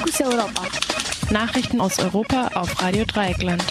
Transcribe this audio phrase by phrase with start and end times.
[0.00, 0.62] Fokus Europa.
[1.30, 3.62] Nachrichten aus Europa auf Radio Dreieckland.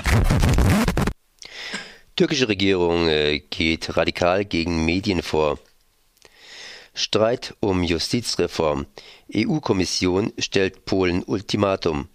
[2.16, 5.58] Türkische Regierung äh, geht radikal gegen Medien vor.
[6.94, 8.86] Streit um Justizreform.
[9.34, 12.10] EU-Kommission stellt Polen Ultimatum.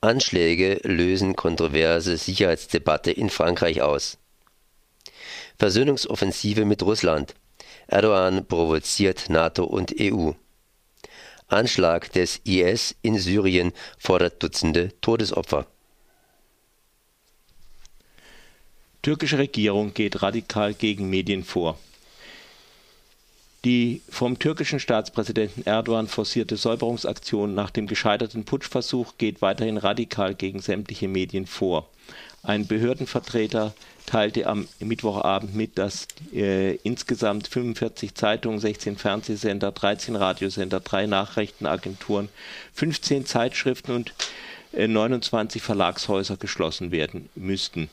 [0.00, 4.18] Anschläge lösen kontroverse Sicherheitsdebatte in Frankreich aus.
[5.60, 7.36] Versöhnungsoffensive mit Russland.
[7.86, 10.32] Erdogan provoziert NATO und EU.
[11.48, 15.66] Anschlag des IS in Syrien fordert Dutzende Todesopfer.
[19.02, 21.78] Türkische Regierung geht radikal gegen Medien vor.
[23.66, 30.60] Die vom türkischen Staatspräsidenten Erdogan forcierte Säuberungsaktion nach dem gescheiterten Putschversuch geht weiterhin radikal gegen
[30.60, 31.88] sämtliche Medien vor.
[32.44, 33.74] Ein Behördenvertreter
[34.06, 42.28] teilte am Mittwochabend mit, dass äh, insgesamt 45 Zeitungen, 16 Fernsehsender, 13 Radiosender, drei Nachrichtenagenturen,
[42.72, 44.14] 15 Zeitschriften und
[44.74, 47.90] äh, 29 Verlagshäuser geschlossen werden müssten.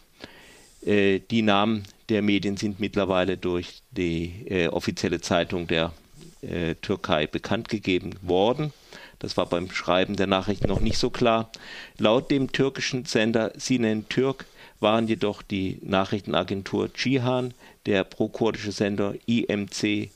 [0.86, 5.94] Äh, die Namen der Medien sind mittlerweile durch die äh, offizielle Zeitung der
[6.42, 8.74] äh, Türkei bekannt gegeben worden.
[9.20, 11.50] Das war beim Schreiben der Nachrichten noch nicht so klar.
[11.98, 14.46] Laut dem türkischen Sender Sinen Türk
[14.82, 17.54] waren jedoch die Nachrichtenagentur Cihan,
[17.86, 20.10] der prokurdische Sender IMC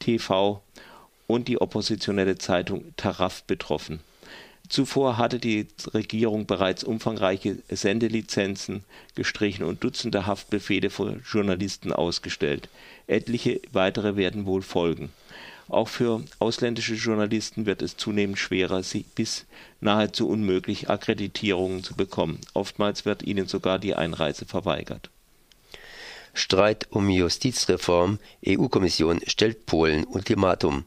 [0.00, 0.62] TV
[1.28, 4.00] und die oppositionelle Zeitung Taraf betroffen.
[4.70, 12.70] Zuvor hatte die Regierung bereits umfangreiche Sendelizenzen gestrichen und Dutzende Haftbefehle für Journalisten ausgestellt.
[13.06, 15.10] Etliche weitere werden wohl folgen
[15.70, 18.82] auch für ausländische Journalisten wird es zunehmend schwerer,
[19.14, 19.46] bis
[19.80, 22.40] nahezu unmöglich Akkreditierungen zu bekommen.
[22.54, 25.10] Oftmals wird ihnen sogar die Einreise verweigert.
[26.34, 28.18] Streit um Justizreform.
[28.46, 30.84] EU-Kommission stellt Polen Ultimatum.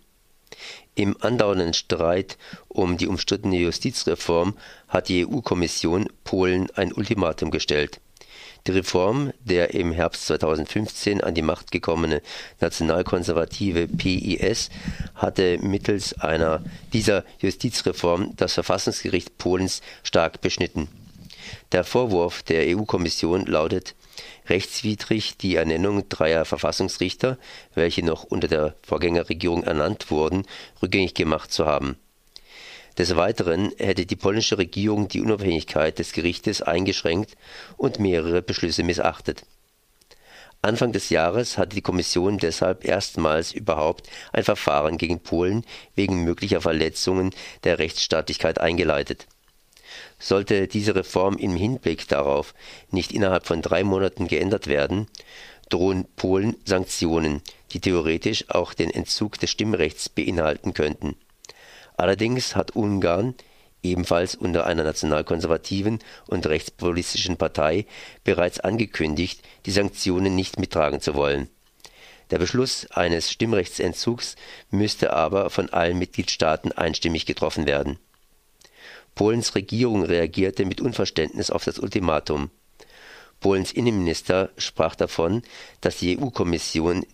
[0.95, 2.37] Im andauernden Streit
[2.67, 4.55] um die umstrittene Justizreform
[4.87, 7.99] hat die EU-Kommission Polen ein Ultimatum gestellt.
[8.65, 12.21] Die Reform der im Herbst 2015 an die Macht gekommene
[12.61, 14.69] nationalkonservative PiS
[15.15, 16.63] hatte mittels einer
[16.93, 20.87] dieser Justizreform das Verfassungsgericht Polens stark beschnitten.
[21.73, 23.95] Der Vorwurf der EU-Kommission lautet,
[24.47, 27.37] rechtswidrig die Ernennung dreier Verfassungsrichter,
[27.73, 30.45] welche noch unter der Vorgängerregierung ernannt wurden,
[30.81, 31.97] rückgängig gemacht zu haben
[32.97, 37.35] des Weiteren hätte die polnische Regierung die Unabhängigkeit des Gerichtes eingeschränkt
[37.75, 39.45] und mehrere Beschlüsse missachtet.
[40.61, 45.65] Anfang des Jahres hatte die Kommission deshalb erstmals überhaupt ein Verfahren gegen Polen
[45.95, 47.31] wegen möglicher Verletzungen
[47.63, 49.27] der Rechtsstaatlichkeit eingeleitet.
[50.19, 52.53] Sollte diese Reform im Hinblick darauf
[52.91, 55.07] nicht innerhalb von drei Monaten geändert werden,
[55.69, 57.41] drohen Polen Sanktionen,
[57.71, 61.15] die theoretisch auch den Entzug des Stimmrechts beinhalten könnten
[61.97, 63.35] Allerdings hat Ungarn,
[63.81, 67.85] ebenfalls unter einer nationalkonservativen und rechtspopulistischen Partei,
[68.23, 71.49] bereits angekündigt, die Sanktionen nicht mittragen zu wollen.
[72.31, 74.35] Der Beschluss eines Stimmrechtsentzugs
[74.71, 77.99] müsste aber von allen Mitgliedstaaten einstimmig getroffen werden.
[79.15, 82.49] Polens Regierung reagierte mit Unverständnis auf das Ultimatum.
[83.39, 85.43] Polens Innenminister sprach davon,
[85.81, 87.05] dass die EU-Kommission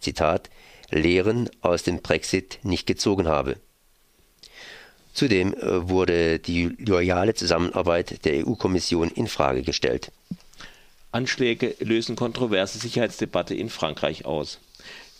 [0.00, 0.50] Zitat
[0.90, 3.56] Lehren aus dem Brexit nicht gezogen habe
[5.18, 10.12] Zudem äh, wurde die loyale Zusammenarbeit der EU-Kommission in Frage gestellt.
[11.10, 14.60] Anschläge lösen kontroverse Sicherheitsdebatte in Frankreich aus.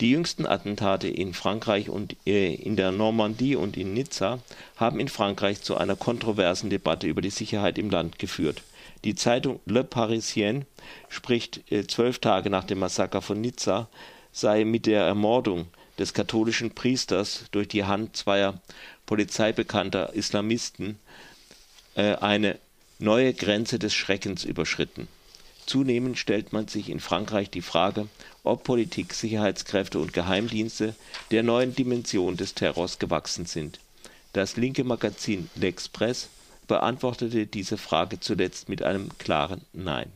[0.01, 4.39] Die jüngsten Attentate in Frankreich und äh, in der Normandie und in Nizza
[4.77, 8.63] haben in Frankreich zu einer kontroversen Debatte über die Sicherheit im Land geführt.
[9.05, 10.67] Die Zeitung Le Parisien
[11.09, 13.89] spricht äh, zwölf Tage nach dem Massaker von Nizza
[14.31, 15.67] sei mit der Ermordung
[15.99, 18.61] des katholischen Priesters durch die Hand zweier
[19.05, 20.99] polizeibekannter Islamisten
[21.97, 22.61] äh, eine
[23.01, 25.09] neue Grenze des Schreckens überschritten.
[25.69, 28.09] Zunehmend stellt man sich in Frankreich die Frage,
[28.43, 30.95] ob Politik, Sicherheitskräfte und Geheimdienste
[31.31, 33.79] der neuen Dimension des Terrors gewachsen sind.
[34.33, 36.29] Das linke Magazin L'Express
[36.69, 40.11] beantwortete diese Frage zuletzt mit einem klaren Nein.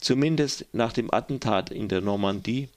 [0.00, 2.70] Zumindest nach dem Attentat in der Normandie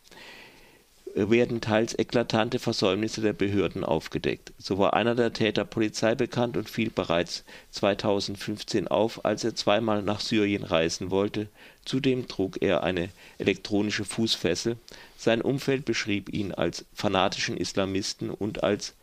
[1.17, 4.53] werden teils eklatante Versäumnisse der Behörden aufgedeckt.
[4.59, 10.19] So war einer der Täter polizeibekannt und fiel bereits 2015 auf, als er zweimal nach
[10.19, 11.47] Syrien reisen wollte.
[11.85, 13.09] Zudem trug er eine
[13.39, 14.77] elektronische Fußfessel.
[15.17, 18.93] Sein Umfeld beschrieb ihn als fanatischen Islamisten und als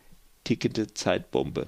[0.45, 1.67] tickende Zeitbombe.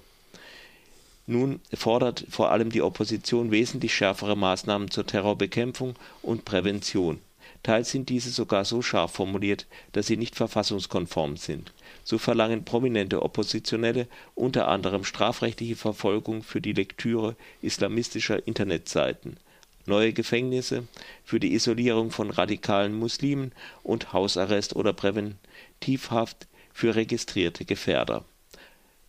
[1.26, 7.20] Nun fordert vor allem die Opposition wesentlich schärfere Maßnahmen zur Terrorbekämpfung und Prävention
[7.64, 11.74] Teils sind diese sogar so scharf formuliert, dass sie nicht verfassungskonform sind.
[12.04, 19.38] so verlangen prominente Oppositionelle unter anderem strafrechtliche Verfolgung für die Lektüre islamistischer Internetseiten,
[19.86, 20.88] neue Gefängnisse
[21.26, 23.52] für die Isolierung von radikalen Muslimen
[23.84, 28.24] und Hausarrest oder Präventivhaft für registrierte Gefährder.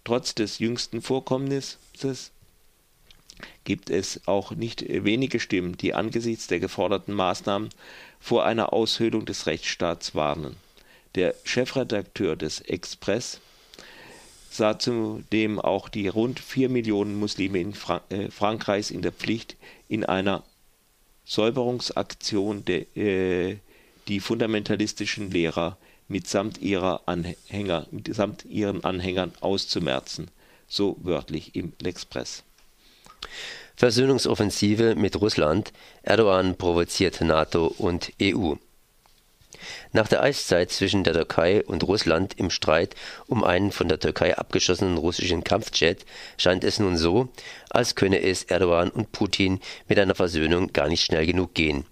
[0.03, 2.33] Trotz des jüngsten Vorkommnisses
[3.65, 7.71] gibt es auch nicht wenige Stimmen, die angesichts der geforderten Maßnahmen
[8.21, 10.57] vor einer Aushöhlung des Rechtsstaats warnen.
[11.15, 13.41] Der Chefredakteur des Express
[14.51, 19.57] sah zudem auch die rund vier Millionen Muslime in Frank äh, Frankreichs in der Pflicht,
[19.89, 20.43] in einer
[21.25, 23.59] Säuberungsaktion de, äh,
[24.09, 25.77] die fundamentalistischen Lehrer
[26.09, 30.29] mitsamt, ihrer Anhänger, mitsamt ihren Anhängern auszumerzen,
[30.67, 32.43] so wörtlich im L'Express.
[33.79, 35.73] Versöhnungsoffensive mit Russland,
[36.03, 38.55] Erdogan provoziert NATO und EU.
[39.93, 42.95] Nach der Eiszeit zwischen der Türkei und Russland im Streit
[43.27, 46.05] um einen von der Türkei abgeschossenen russischen Kampfjet
[46.37, 47.29] scheint es nun so,
[47.71, 51.87] als könne es Erdogan und Putin mit einer Versöhnung gar nicht schnell genug gehen.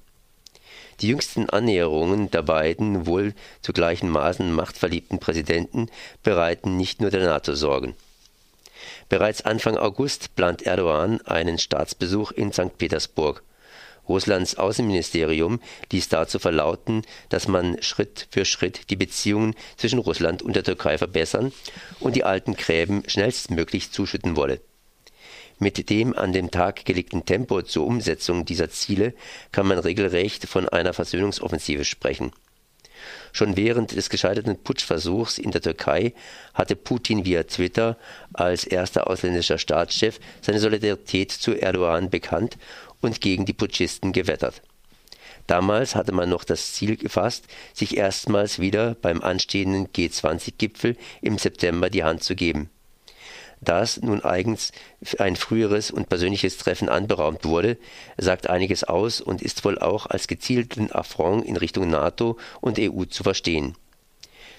[1.00, 5.88] Die jüngsten Annäherungen der beiden wohl zu gleichen Maßen machtverliebten Präsidenten
[6.22, 7.94] bereiten nicht nur der NATO Sorgen
[9.08, 12.76] Bereits Anfang August plant Erdogan einen Staatsbesuch in St.
[12.78, 13.43] Petersburg.
[14.08, 20.55] Russlands Außenministerium ließ dazu verlauten, dass man Schritt für Schritt die Beziehungen zwischen Russland und
[20.55, 21.52] der Türkei verbessern
[22.00, 24.61] und die alten Gräben schnellstmöglich zuschütten wolle.
[25.58, 29.14] Mit dem an den Tag gelegten Tempo zur Umsetzung dieser Ziele
[29.52, 32.31] kann man regelrecht von einer Versöhnungsoffensive sprechen
[33.37, 36.15] Schon während des gescheiterten Putschversuchs in der Türkei
[36.55, 37.99] hatte Putin via Twitter
[38.33, 42.56] als erster ausländischer Staatschef seine Solidarität zu Erdogan bekannt
[43.03, 44.62] und gegen die Putschisten gewettert.
[45.47, 47.44] Damals hatte man noch das Ziel gefasst,
[47.75, 52.71] sich erstmals wieder beim anstehenden G20-Gipfel im September die Hand zu geben
[53.61, 54.73] dass nun eigens
[55.19, 57.79] ein früheres und persönliches Treffen anberaumt wurde,
[58.17, 63.05] sagt einiges aus und ist wohl auch als gezielten Affront in Richtung NATO und EU
[63.05, 63.76] zu verstehen.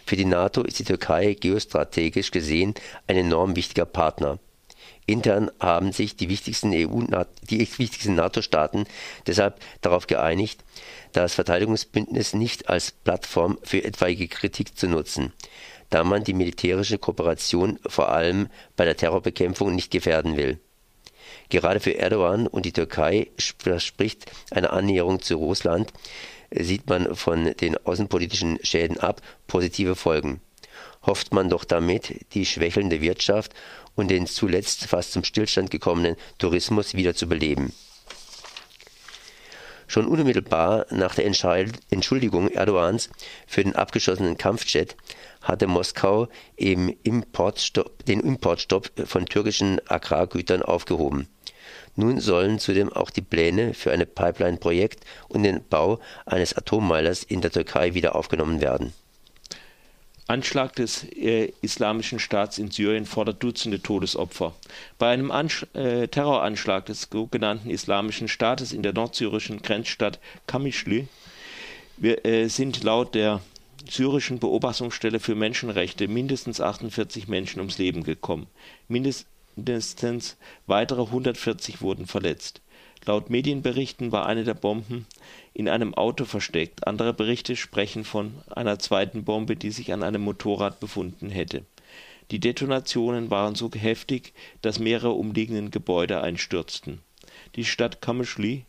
[0.06, 2.74] Für die NATO ist die Türkei geostrategisch gesehen
[3.08, 4.40] ein enorm wichtiger Partner.
[5.06, 7.04] Intern haben sich die wichtigsten EU,
[7.50, 8.86] die wichtigsten NATO-Staaten
[9.26, 10.64] deshalb darauf geeinigt,
[11.14, 15.32] das Verteidigungsbündnis nicht als Plattform für etwaige Kritik zu nutzen
[15.90, 20.60] da man die militärische Kooperation vor allem bei der Terrorbekämpfung nicht gefährden will.
[21.50, 25.94] Gerade für Erdogan und die Türkei verspricht eine Annäherung zu Russland,
[26.52, 30.42] sieht man von den außenpolitischen Schäden ab positive Folgen.
[31.06, 33.54] Hofft man doch damit, die schwächelnde Wirtschaft
[33.96, 37.74] und den zuletzt fast zum Stillstand gekommenen Tourismus wieder zu beleben.
[39.88, 43.10] Schon unmittelbar nach der Entschuldigung Erdogans
[43.48, 44.98] für den abgeschossenen Kampfjet
[45.42, 51.30] hatte Moskau im Importstopp, den Importstopp von türkischen Agrargütern aufgehoben.
[51.96, 57.42] Nun sollen zudem auch die Pläne für ein Pipeline-Projekt und den Bau eines Atommeilers in
[57.42, 58.94] der Türkei wieder aufgenommen werden.
[60.28, 64.54] Anschlag des äh, Islamischen Staats in Syrien fordert Dutzende Todesopfer.
[64.98, 71.08] Bei einem Ansch äh, Terroranschlag des sogenannten Islamischen Staates in der nordsyrischen Grenzstadt Kamischli
[71.96, 73.42] wir, äh, sind laut der
[73.90, 78.48] syrischen Beobachtungsstelle für Menschenrechte mindestens 48 Menschen ums Leben gekommen.
[78.90, 80.36] Mindestens
[80.66, 82.62] weitere 140 wurden verletzt.
[83.06, 85.06] Laut Medienberichten war eine der Bomben
[85.54, 86.88] in einem Auto versteckt.
[86.88, 91.64] Andere Berichte sprechen von einer zweiten Bombe, die sich an einem Motorrad befunden hätte.
[92.32, 97.00] Die Detonationen waren so heftig, dass mehrere umliegenden Gebäude einstürzten.
[97.56, 98.66] Die Stadt Kamishli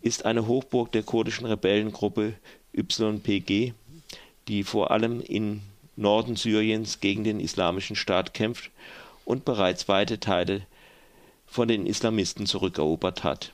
[0.00, 2.34] ist eine Hochburg der kurdischen Rebellengruppe
[2.72, 3.74] YPG
[4.48, 5.60] die vor allem im
[5.96, 8.70] Norden Syriens gegen den Islamischen Staat kämpft
[9.24, 10.66] und bereits weite Teile
[11.52, 13.52] von den Islamisten zurückerobert hat.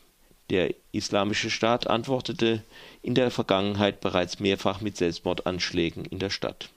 [0.50, 2.62] Der Islamische Staat antwortete
[3.02, 6.70] in der Vergangenheit bereits mehrfach mit Selbstmordanschlägen in der Stadt